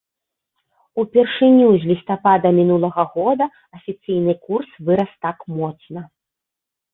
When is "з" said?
1.83-1.91